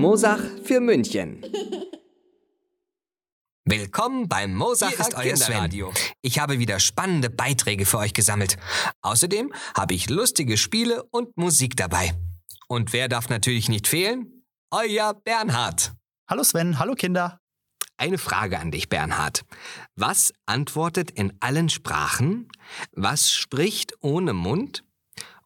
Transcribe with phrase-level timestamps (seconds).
[0.00, 1.44] Mosach für München.
[3.66, 5.92] Willkommen beim Mosacher Hier ist euer Kinderradio.
[6.22, 8.56] Ich habe wieder spannende Beiträge für euch gesammelt.
[9.02, 12.14] Außerdem habe ich lustige Spiele und Musik dabei.
[12.66, 14.46] Und wer darf natürlich nicht fehlen?
[14.70, 15.92] Euer Bernhard.
[16.26, 17.38] Hallo Sven, hallo Kinder.
[17.98, 19.42] Eine Frage an dich, Bernhard.
[19.96, 22.48] Was antwortet in allen Sprachen?
[22.92, 24.82] Was spricht ohne Mund?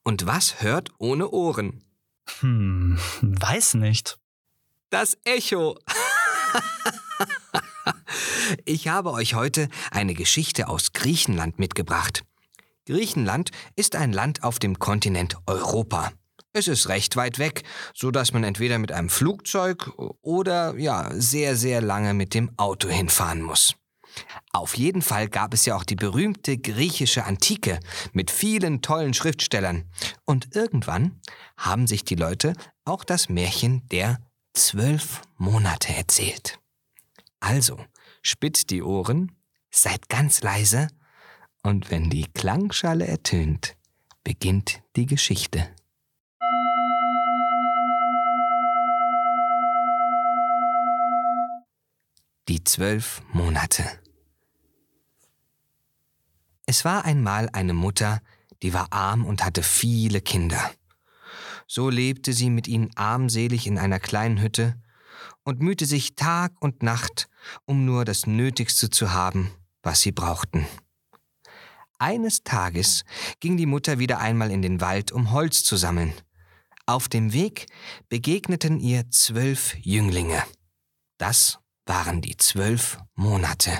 [0.05, 1.83] Und was hört ohne Ohren?
[2.39, 4.17] Hm, weiß nicht.
[4.95, 5.77] Das Echo.
[8.65, 12.23] ich habe euch heute eine Geschichte aus Griechenland mitgebracht.
[12.87, 16.13] Griechenland ist ein Land auf dem Kontinent Europa.
[16.53, 19.91] Es ist recht weit weg, so dass man entweder mit einem Flugzeug
[20.23, 23.75] oder ja, sehr sehr lange mit dem Auto hinfahren muss.
[24.53, 27.81] Auf jeden Fall gab es ja auch die berühmte griechische Antike
[28.13, 29.91] mit vielen tollen Schriftstellern.
[30.25, 31.21] Und irgendwann
[31.57, 32.53] haben sich die Leute
[32.85, 34.21] auch das Märchen der
[34.55, 36.59] zwölf Monate erzählt.
[37.41, 37.79] Also,
[38.23, 39.33] spitzt die Ohren,
[39.71, 40.89] seid ganz leise
[41.63, 43.77] und wenn die Klangschale ertönt,
[44.23, 45.69] beginnt die Geschichte.
[52.49, 53.85] Die zwölf Monate.
[56.67, 58.21] Es war einmal eine Mutter,
[58.63, 60.71] die war arm und hatte viele Kinder.
[61.67, 64.81] So lebte sie mit ihnen armselig in einer kleinen Hütte
[65.45, 67.29] und mühte sich Tag und Nacht,
[67.65, 69.51] um nur das Nötigste zu haben,
[69.83, 70.67] was sie brauchten.
[71.99, 73.05] Eines Tages
[73.41, 76.13] ging die Mutter wieder einmal in den Wald, um Holz zu sammeln.
[76.87, 77.67] Auf dem Weg
[78.09, 80.43] begegneten ihr zwölf Jünglinge.
[81.17, 83.71] Das waren die zwölf Monate.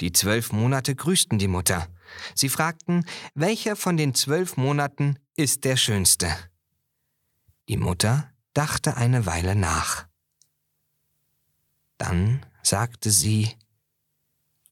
[0.00, 1.86] Die zwölf Monate grüßten die Mutter.
[2.34, 3.04] Sie fragten,
[3.34, 6.34] welcher von den zwölf Monaten ist der schönste.
[7.68, 10.08] Die Mutter dachte eine Weile nach.
[11.98, 13.56] Dann sagte sie,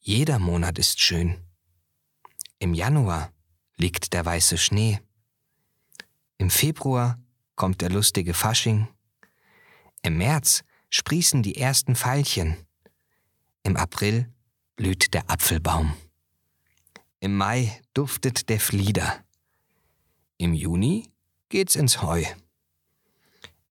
[0.01, 1.39] jeder Monat ist schön.
[2.59, 3.33] Im Januar
[3.77, 5.01] liegt der weiße Schnee.
[6.39, 7.19] Im Februar
[7.55, 8.89] kommt der lustige Fasching.
[10.03, 12.57] Im März sprießen die ersten Veilchen.
[13.63, 14.33] Im April
[14.77, 15.95] blüht der Apfelbaum.
[17.21, 19.25] Im Mai duftet der Flieder.
[20.41, 21.11] Im Juni
[21.49, 22.25] geht's ins Heu.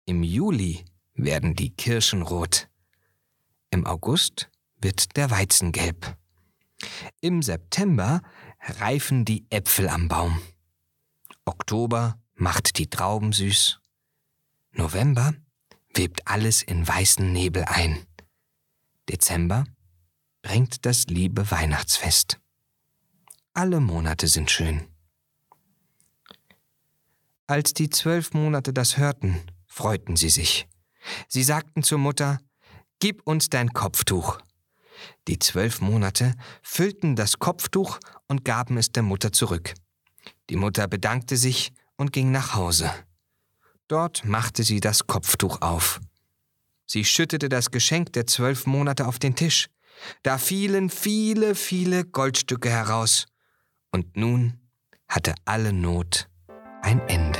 [0.04, 0.84] Im Juli
[1.14, 2.68] werden die Kirschen rot.
[3.70, 6.18] Im August wird der Weizen gelb.
[7.22, 8.20] Im September
[8.60, 10.42] reifen die Äpfel am Baum.
[11.46, 13.80] Oktober macht die Trauben süß.
[14.72, 15.32] November
[15.94, 18.06] webt alles in weißen Nebel ein.
[19.08, 19.64] Dezember
[20.42, 22.38] bringt das liebe Weihnachtsfest.
[23.54, 24.86] Alle Monate sind schön.
[27.50, 30.68] Als die zwölf Monate das hörten, freuten sie sich.
[31.28, 32.40] Sie sagten zur Mutter,
[33.00, 34.38] Gib uns dein Kopftuch.
[35.28, 39.72] Die zwölf Monate füllten das Kopftuch und gaben es der Mutter zurück.
[40.50, 42.92] Die Mutter bedankte sich und ging nach Hause.
[43.86, 46.00] Dort machte sie das Kopftuch auf.
[46.84, 49.68] Sie schüttete das Geschenk der zwölf Monate auf den Tisch.
[50.22, 53.24] Da fielen viele, viele Goldstücke heraus.
[53.90, 54.60] Und nun
[55.08, 56.28] hatte alle Not
[56.82, 57.38] ein Ende.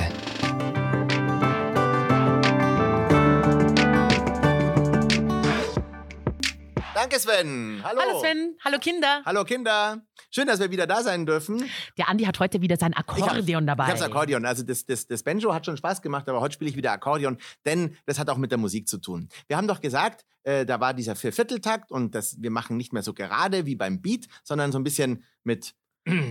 [6.93, 7.81] Danke, Sven.
[7.83, 8.01] Hallo.
[8.01, 9.21] Hallo Sven, hallo Kinder.
[9.25, 10.01] Hallo, Kinder.
[10.31, 11.63] Schön, dass wir wieder da sein dürfen.
[11.97, 13.85] Der Andi hat heute wieder sein Akkordeon dabei.
[13.85, 14.45] Ich habe das Akkordeon.
[14.45, 17.37] Also das, das, das Banjo hat schon Spaß gemacht, aber heute spiele ich wieder Akkordeon,
[17.65, 19.29] denn das hat auch mit der Musik zu tun.
[19.47, 23.01] Wir haben doch gesagt, äh, da war dieser Viervierteltakt und das, wir machen nicht mehr
[23.01, 25.73] so gerade wie beim Beat, sondern so ein bisschen mit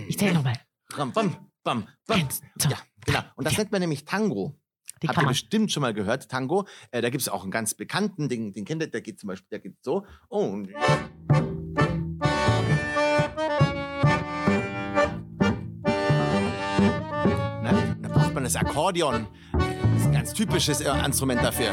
[0.07, 0.55] Ich zähle nochmal.
[0.97, 2.29] Bam, bam, bam, bam.
[2.69, 3.21] Ja, genau.
[3.37, 4.59] Und das nennt man nämlich Tango.
[5.03, 6.67] Die Habt ihr bestimmt schon mal gehört, Tango.
[6.91, 9.29] Äh, da gibt es auch einen ganz bekannten, den, den kennt ihr, der geht zum
[9.29, 10.05] Beispiel, der geht so.
[10.29, 10.71] Oh, und
[17.63, 17.97] Ne?
[18.03, 19.27] Da braucht man das Akkordeon.
[19.53, 21.71] Das ist ein ganz typisches äh, Instrument dafür.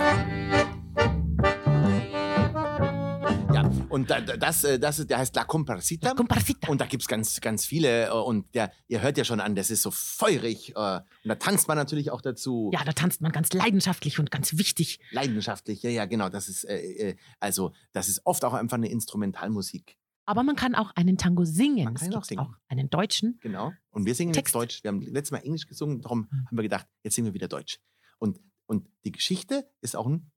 [3.89, 6.13] Und da, da- das, äh, das der heißt La Comparsita.
[6.13, 6.69] Comparsita.
[6.69, 8.07] Und da gibt's ganz, ganz viele.
[8.07, 10.71] äh, Und der, ihr hört ja schon an, das ist so feurig.
[10.75, 12.71] äh, Und da tanzt man natürlich auch dazu.
[12.73, 14.99] Ja, da tanzt man ganz leidenschaftlich und ganz wichtig.
[15.11, 16.29] Leidenschaftlich, ja, ja, genau.
[16.29, 19.97] Das ist, äh, also, das ist oft auch einfach eine Instrumentalmusik.
[20.27, 21.85] Aber man kann auch einen Tango singen.
[21.85, 22.41] Man es kann gibt auch singen.
[22.41, 23.37] auch einen deutschen.
[23.41, 23.71] Genau.
[23.91, 24.53] Und wir singen Text.
[24.53, 24.83] jetzt Deutsch.
[24.83, 26.45] Wir haben letztes Mal Englisch gesungen, darum Hm.
[26.47, 27.77] haben wir gedacht, jetzt singen wir wieder Deutsch.
[28.17, 30.31] Und, und die Geschichte ist auch ein,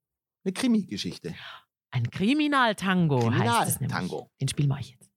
[0.44, 1.34] eine Krimi-Geschichte.
[1.90, 3.96] Ein Kriminaltango heißt es nämlich.
[3.96, 4.30] Kriminaltango.
[4.40, 5.08] Den spielen wir euch jetzt.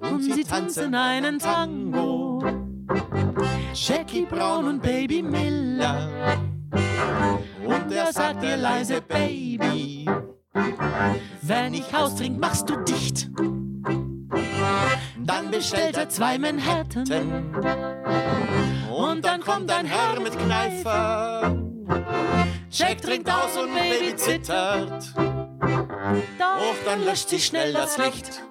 [0.00, 2.42] Und sie tanzen einen Tango.
[3.74, 6.38] Jackie Brown und Baby Miller.
[7.64, 10.08] Und er sagt ihr leise, Baby,
[11.42, 13.30] Wenn ich austrink, machst du dicht.
[15.24, 17.06] Dann bestellt er zwei Manhattan.
[18.90, 21.56] Und dann kommt ein Herr mit Kneifer.
[22.70, 25.14] Jack trinkt aus und Baby zittert.
[26.38, 28.42] Doch dann löscht sie schnell das Licht.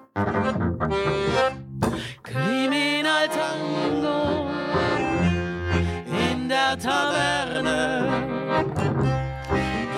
[2.23, 4.47] Kriminal Tango
[6.31, 8.31] in der Taverne.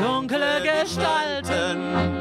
[0.02, 2.12] Dunkle Gestalten,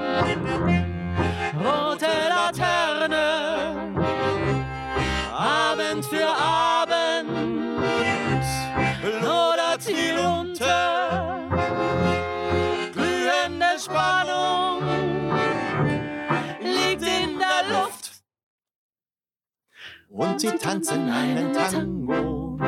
[20.12, 22.58] Und sie tanzen einen Tango.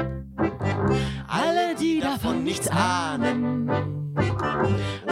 [1.28, 3.68] Alle, die davon nichts ahnen.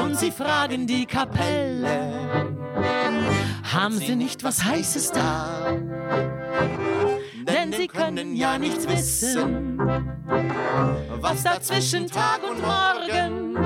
[0.02, 2.56] Und sie fragen die Kapelle,
[3.70, 5.76] haben sie nicht was Heißes da?
[7.46, 9.78] Denn sie können ja nichts wissen,
[11.20, 13.56] was da zwischen Tag und Morgen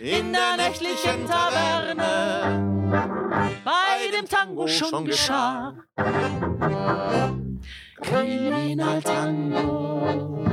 [0.00, 3.23] in der nächtlichen Taverne
[4.14, 5.74] dem Tango schon geschah.
[8.02, 10.44] Kriminal Tango.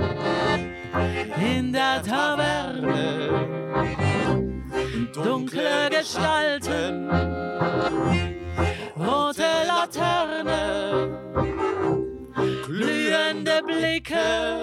[1.38, 3.12] In der Taverne.
[5.13, 7.10] Dunkle Gestalten,
[8.98, 11.19] rote Laterne,
[12.66, 14.62] glühende Blicke,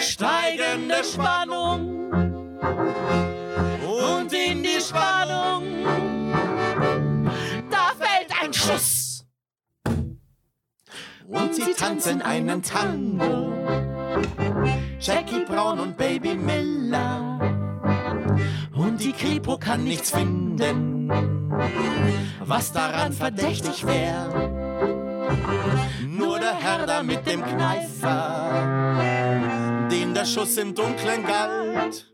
[0.00, 2.01] steigende Spannung
[11.32, 13.52] Und sie tanzen einen Tango.
[15.00, 17.40] Jackie Brown und Baby Miller.
[18.74, 21.10] Und die Kripo kann nichts finden,
[22.40, 24.50] was daran verdächtig wäre.
[26.06, 28.98] Nur der Herr da mit dem Kneifer,
[29.90, 32.12] den der Schuss im Dunkeln galt,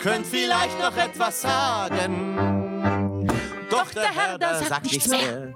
[0.00, 3.28] könnt vielleicht noch etwas sagen.
[3.70, 5.54] Doch der Herr da sagt nichts mehr.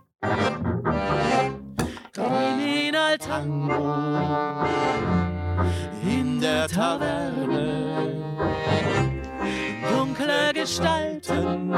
[2.17, 4.65] Kriminal Tango
[6.03, 8.15] in der Taverne.
[9.91, 11.75] Dunkle Gestalten,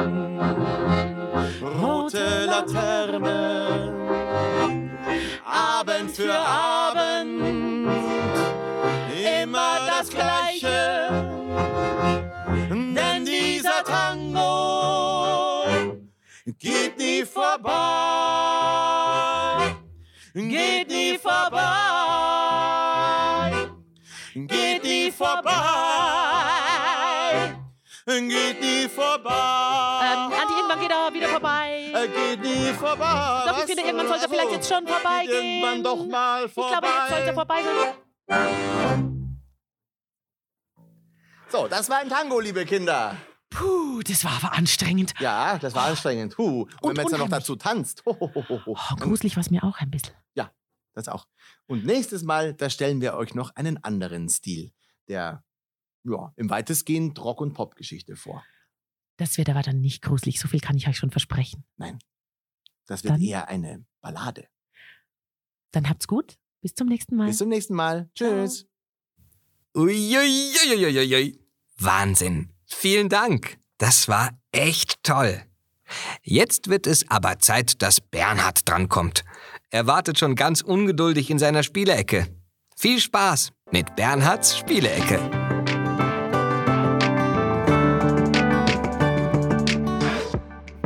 [1.83, 3.93] Rote Laterne,
[5.45, 7.91] Abend für Abend,
[9.43, 11.09] immer das Gleiche.
[12.71, 15.65] Denn dieser Tango
[16.61, 18.98] geht nie vorbei,
[20.35, 21.61] geht nie vorbei,
[24.35, 25.53] geht nie vorbei,
[28.07, 30.01] geht nie vorbei.
[30.03, 31.91] Ähm, Andi, irgendwann geht er wieder vorbei.
[31.93, 33.43] Er geht nie vorbei.
[33.47, 35.45] Doch, ich finde, irgendwann sollte er vielleicht jetzt schon vorbeigehen.
[35.63, 36.71] Irgendwann doch mal Ich vorbei.
[36.79, 37.95] glaube, jetzt sollte er vorbei sein.
[41.51, 43.17] So, das war ein Tango, liebe Kinder.
[43.51, 45.15] Puh, das war aber anstrengend.
[45.21, 46.37] Ja, das war anstrengend.
[46.39, 46.63] Huh.
[46.63, 48.05] Und, wenn Und man jetzt noch dazu tanzt.
[48.07, 48.77] Ho, ho, ho, ho, ho.
[48.79, 50.15] Oh, gruselig war es mir auch ein bisschen.
[50.95, 51.29] Das auch.
[51.67, 54.73] Und nächstes Mal, da stellen wir euch noch einen anderen Stil,
[55.07, 55.45] der
[56.03, 58.45] ja, im weitestgehend Rock- und Pop-Geschichte vor.
[59.17, 60.41] Das wird aber dann nicht gruselig.
[60.41, 61.65] So viel kann ich euch schon versprechen.
[62.87, 64.49] Das wird Dann- eher eine Ballade.
[65.71, 66.37] Dann habt's gut.
[66.63, 67.29] Bis zum nächsten Mal.
[67.29, 68.11] Bis zum nächsten Mal.
[68.17, 68.67] Tschüss.
[69.77, 71.39] Uiuiuiuiui.
[71.77, 72.53] Wahnsinn.
[72.71, 73.59] Vielen Dank.
[73.79, 75.43] Das war echt toll.
[76.23, 79.25] Jetzt wird es aber Zeit, dass Bernhard drankommt.
[79.71, 82.29] Er wartet schon ganz ungeduldig in seiner Spielecke.
[82.77, 85.19] Viel Spaß mit Bernhards Spielecke.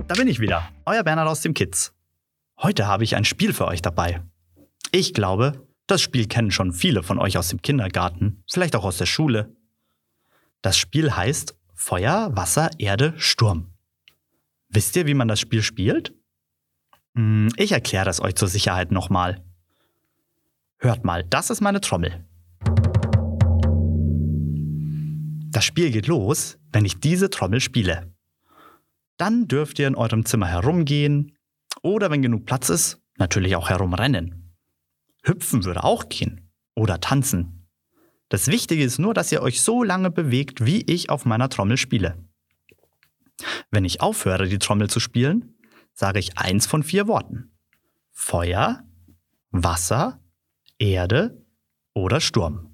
[0.06, 1.92] Da bin ich wieder, euer Bernhard aus dem Kids.
[2.60, 4.22] Heute habe ich ein Spiel für euch dabei.
[4.92, 8.98] Ich glaube, Das Spiel kennen schon viele von euch aus dem Kindergarten, vielleicht auch aus
[8.98, 9.54] der Schule.
[10.62, 13.72] Das Spiel heißt Feuer, Wasser, Erde, Sturm.
[14.68, 16.14] Wisst ihr, wie man das Spiel spielt?
[17.16, 19.44] Hm, Ich erkläre das euch zur Sicherheit nochmal.
[20.78, 22.24] Hört mal, das ist meine Trommel.
[25.50, 28.14] Das Spiel geht los, wenn ich diese Trommel spiele.
[29.16, 31.36] Dann dürft ihr in eurem Zimmer herumgehen
[31.82, 34.54] oder wenn genug Platz ist, natürlich auch herumrennen.
[35.24, 37.61] Hüpfen würde auch gehen oder tanzen.
[38.32, 41.76] Das Wichtige ist nur, dass ihr euch so lange bewegt, wie ich auf meiner Trommel
[41.76, 42.16] spiele.
[43.70, 45.58] Wenn ich aufhöre, die Trommel zu spielen,
[45.92, 47.52] sage ich eins von vier Worten.
[48.10, 48.84] Feuer,
[49.50, 50.18] Wasser,
[50.78, 51.44] Erde
[51.92, 52.70] oder Sturm.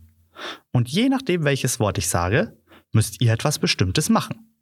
[0.71, 2.57] Und je nachdem, welches Wort ich sage,
[2.93, 4.55] müsst ihr etwas Bestimmtes machen.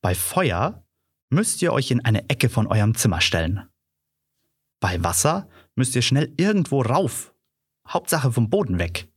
[0.00, 0.86] Bei Feuer
[1.28, 3.68] müsst ihr euch in eine Ecke von eurem Zimmer stellen.
[4.80, 7.34] Bei Wasser müsst ihr schnell irgendwo rauf.
[7.86, 9.11] Hauptsache vom Boden weg.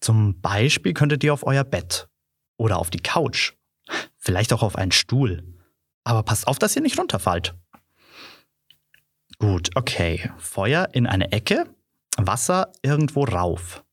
[0.00, 2.08] Zum Beispiel könntet ihr auf euer Bett
[2.56, 3.54] oder auf die Couch.
[4.16, 5.42] Vielleicht auch auf einen Stuhl.
[6.04, 7.54] Aber passt auf, dass ihr nicht runterfallt.
[9.38, 10.30] Gut, okay.
[10.38, 11.66] Feuer in eine Ecke,
[12.16, 13.84] Wasser irgendwo rauf.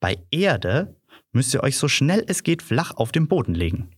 [0.00, 0.96] Bei Erde
[1.32, 3.90] müsst ihr euch so schnell es geht flach auf den Boden legen.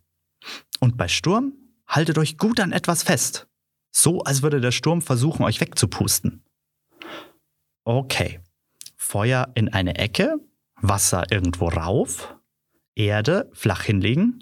[0.81, 1.55] Und bei Sturm
[1.87, 3.49] haltet euch gut an etwas fest.
[3.90, 6.45] So, als würde der Sturm versuchen, euch wegzupusten.
[7.85, 8.40] Okay.
[8.97, 10.38] Feuer in eine Ecke,
[10.83, 12.37] Wasser irgendwo rauf,
[12.95, 14.40] Erde flach hinlegen,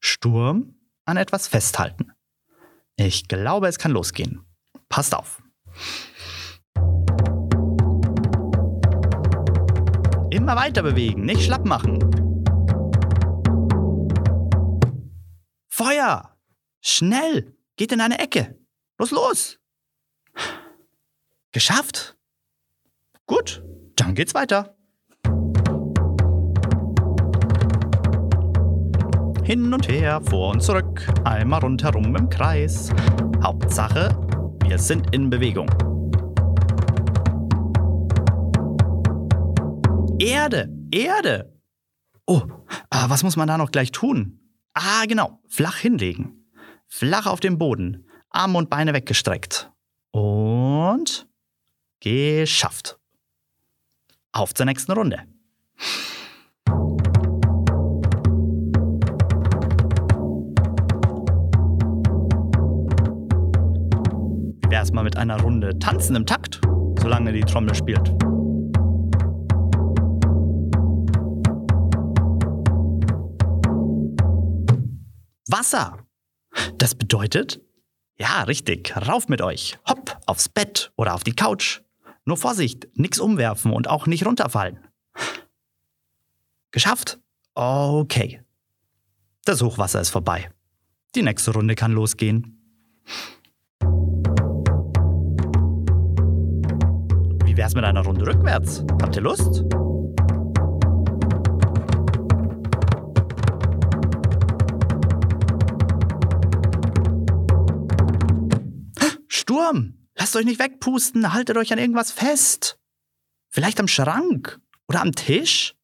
[0.00, 2.12] Sturm an etwas festhalten.
[2.96, 4.44] Ich glaube, es kann losgehen.
[4.88, 5.42] Passt auf.
[10.30, 11.98] Immer weiter bewegen, nicht schlapp machen.
[15.68, 16.36] Feuer!
[16.80, 17.56] Schnell!
[17.76, 18.58] Geht in eine Ecke!
[18.98, 19.58] Los, los!
[21.52, 22.16] Geschafft?
[23.26, 23.64] Gut,
[23.96, 24.76] dann geht's weiter.
[29.44, 32.88] Hin und her, vor und zurück, einmal rundherum im Kreis.
[33.42, 34.08] Hauptsache,
[34.64, 35.68] wir sind in Bewegung.
[40.18, 41.60] Erde, Erde.
[42.24, 42.40] Oh,
[42.88, 44.40] ah, was muss man da noch gleich tun?
[44.72, 46.48] Ah, genau, flach hinlegen.
[46.86, 49.70] Flach auf dem Boden, Arme und Beine weggestreckt.
[50.10, 51.28] Und
[52.00, 52.98] geschafft.
[54.32, 55.26] Auf zur nächsten Runde.
[64.84, 66.60] Wie wär's mal mit einer Runde Tanzen im Takt,
[67.00, 68.06] solange die Trommel spielt?
[75.48, 75.96] Wasser.
[76.76, 77.62] Das bedeutet,
[78.18, 79.78] ja, richtig, rauf mit euch.
[79.88, 81.80] Hopp, aufs Bett oder auf die Couch.
[82.26, 84.80] Nur Vorsicht, nix umwerfen und auch nicht runterfallen.
[86.72, 87.18] Geschafft?
[87.54, 88.42] Okay.
[89.46, 90.50] Das Hochwasser ist vorbei.
[91.14, 92.60] Die nächste Runde kann losgehen.
[97.54, 98.84] Wie wär's mit einer Runde rückwärts?
[99.00, 99.62] Habt ihr Lust?
[109.28, 109.94] Sturm!
[110.16, 112.76] Lasst euch nicht wegpusten, haltet euch an irgendwas fest.
[113.50, 114.58] Vielleicht am Schrank
[114.88, 115.76] oder am Tisch?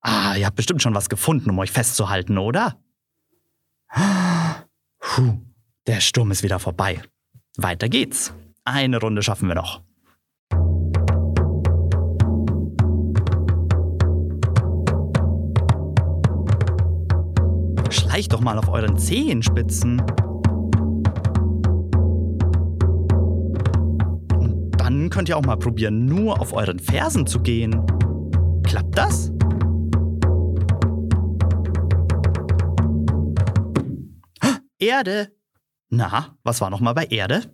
[0.00, 2.80] Ah, ihr habt bestimmt schon was gefunden, um euch festzuhalten, oder?
[5.00, 5.40] Puh,
[5.88, 7.02] der Sturm ist wieder vorbei.
[7.56, 8.32] Weiter geht's.
[8.62, 9.82] Eine Runde schaffen wir noch.
[18.14, 20.00] Schleicht doch mal auf euren Zehenspitzen.
[24.38, 27.84] Und dann könnt ihr auch mal probieren, nur auf euren Fersen zu gehen.
[28.62, 29.32] Klappt das?
[34.78, 35.32] Erde.
[35.88, 37.52] Na, was war nochmal bei Erde?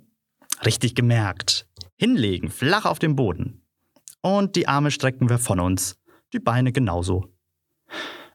[0.66, 1.66] Richtig gemerkt.
[1.96, 3.62] Hinlegen, flach auf dem Boden.
[4.20, 5.96] Und die Arme strecken wir von uns.
[6.34, 7.32] Die Beine genauso.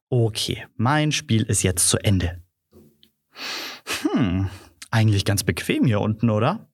[0.10, 2.42] Okay, mein Spiel ist jetzt zu Ende.
[4.02, 4.50] Hm,
[4.92, 6.70] eigentlich ganz bequem hier unten, oder?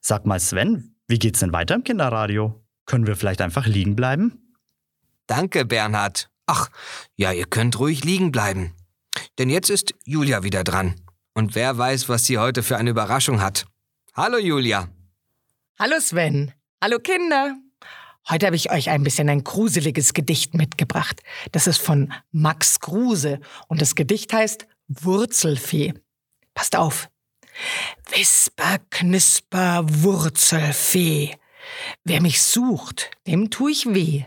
[0.00, 2.64] Sag mal, Sven, wie geht's denn weiter im Kinderradio?
[2.84, 4.54] Können wir vielleicht einfach liegen bleiben?
[5.26, 6.30] Danke, Bernhard.
[6.46, 6.68] Ach,
[7.16, 8.74] ja, ihr könnt ruhig liegen bleiben.
[9.38, 10.94] Denn jetzt ist Julia wieder dran.
[11.34, 13.66] Und wer weiß, was sie heute für eine Überraschung hat.
[14.14, 14.88] Hallo, Julia.
[15.78, 16.52] Hallo Sven.
[16.80, 17.56] Hallo Kinder.
[18.28, 21.22] Heute habe ich euch ein bisschen ein gruseliges Gedicht mitgebracht.
[21.52, 25.94] Das ist von Max Kruse und das Gedicht heißt Wurzelfee.
[26.52, 27.08] Passt auf.
[28.10, 31.36] Wisper, Knisper, Wurzelfee.
[32.02, 34.24] Wer mich sucht, dem tu ich weh.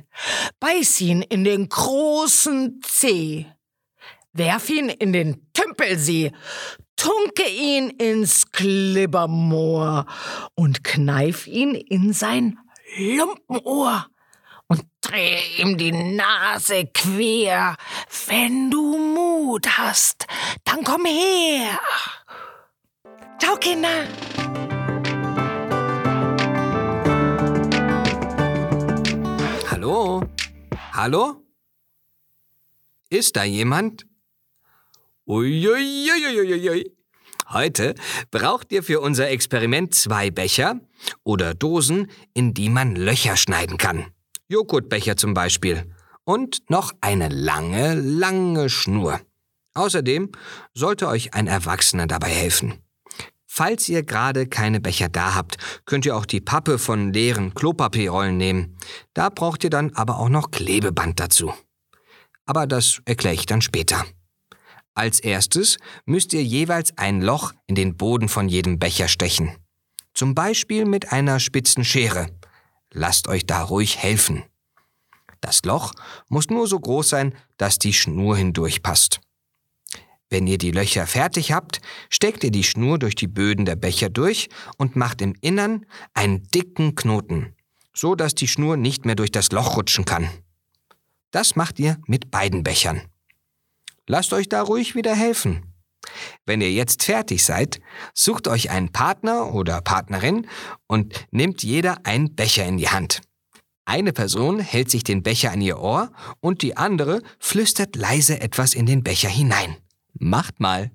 [0.61, 3.47] Beiß ihn in den großen Zeh.
[4.31, 6.31] Werf ihn in den Tümpelsee.
[6.95, 10.05] Tunke ihn ins Klibbermoor
[10.55, 12.57] und kneif ihn in sein
[12.97, 14.07] Lumpenohr
[14.67, 17.75] und dreh ihm die Nase quer.
[18.27, 20.25] Wenn du Mut hast,
[20.63, 21.79] dann komm her.
[23.39, 24.07] Ciao, Kinder.
[29.69, 30.23] Hallo?
[30.93, 31.43] Hallo?
[33.09, 34.05] Ist da jemand?
[35.25, 36.98] Uiuiuiuiui.
[37.51, 37.95] Heute
[38.29, 40.79] braucht ihr für unser Experiment zwei Becher
[41.23, 44.05] oder Dosen, in die man Löcher schneiden kann.
[44.47, 45.91] Joghurtbecher zum Beispiel.
[46.25, 49.19] Und noch eine lange, lange Schnur.
[49.73, 50.31] Außerdem
[50.73, 52.75] sollte euch ein Erwachsener dabei helfen.
[53.47, 58.37] Falls ihr gerade keine Becher da habt, könnt ihr auch die Pappe von leeren Klopapierrollen
[58.37, 58.77] nehmen.
[59.15, 61.51] Da braucht ihr dann aber auch noch Klebeband dazu.
[62.45, 64.05] Aber das erkläre ich dann später.
[64.99, 69.55] Als erstes müsst ihr jeweils ein Loch in den Boden von jedem Becher stechen.
[70.13, 72.27] Zum Beispiel mit einer spitzen Schere.
[72.91, 74.43] Lasst euch da ruhig helfen.
[75.39, 75.93] Das Loch
[76.27, 79.21] muss nur so groß sein, dass die Schnur hindurchpasst.
[80.29, 81.79] Wenn ihr die Löcher fertig habt,
[82.09, 86.43] steckt ihr die Schnur durch die Böden der Becher durch und macht im Innern einen
[86.49, 87.55] dicken Knoten,
[87.93, 90.29] so dass die Schnur nicht mehr durch das Loch rutschen kann.
[91.31, 93.03] Das macht ihr mit beiden Bechern.
[94.09, 95.71] Lasst euch da ruhig wieder helfen.
[96.47, 97.79] Wenn ihr jetzt fertig seid,
[98.15, 100.47] sucht euch einen Partner oder Partnerin
[100.87, 103.21] und nehmt jeder einen Becher in die Hand.
[103.85, 108.73] Eine Person hält sich den Becher an ihr Ohr und die andere flüstert leise etwas
[108.73, 109.77] in den Becher hinein.
[110.13, 110.89] Macht mal.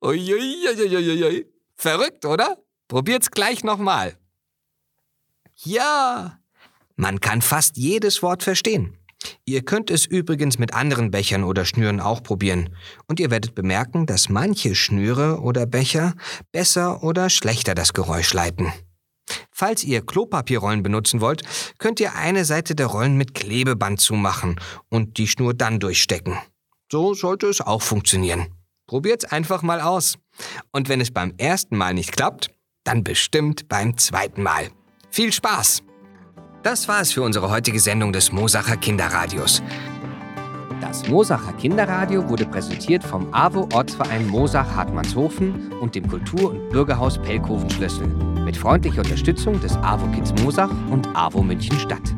[0.00, 1.46] Uiuiuiuiui.
[1.74, 2.58] Verrückt, oder?
[2.86, 4.16] Probiert's gleich nochmal.
[5.56, 6.38] Ja,
[6.94, 8.96] man kann fast jedes Wort verstehen.
[9.48, 12.68] Ihr könnt es übrigens mit anderen Bechern oder Schnüren auch probieren.
[13.06, 16.12] Und ihr werdet bemerken, dass manche Schnüre oder Becher
[16.52, 18.70] besser oder schlechter das Geräusch leiten.
[19.50, 21.44] Falls ihr Klopapierrollen benutzen wollt,
[21.78, 26.36] könnt ihr eine Seite der Rollen mit Klebeband zumachen und die Schnur dann durchstecken.
[26.92, 28.48] So sollte es auch funktionieren.
[28.86, 30.18] Probiert's einfach mal aus.
[30.72, 32.50] Und wenn es beim ersten Mal nicht klappt,
[32.84, 34.68] dann bestimmt beim zweiten Mal.
[35.10, 35.84] Viel Spaß!
[36.62, 39.62] Das war es für unsere heutige Sendung des Mosacher Kinderradios.
[40.80, 47.18] Das Mosacher Kinderradio wurde präsentiert vom AWO Ortsverein Mosach Hartmannshofen und dem Kultur- und Bürgerhaus
[47.18, 48.06] Pellkoven Schlössel
[48.44, 52.17] mit freundlicher Unterstützung des AWO Kids Mosach und AWO München Stadt.